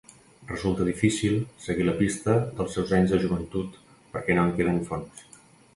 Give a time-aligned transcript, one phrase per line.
[0.51, 3.79] Resulta difícil seguir la pista dels seus anys de joventut
[4.17, 5.29] perquè no en queden fonts.